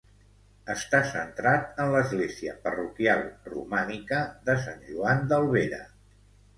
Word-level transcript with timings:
Està 0.73 1.01
centrat 1.09 1.77
en 1.83 1.93
l'església 1.97 2.57
parroquial, 2.65 3.23
romànica, 3.53 4.25
de 4.51 4.61
Sant 4.67 4.85
Joan 4.93 5.27
d'Albera. 5.33 5.85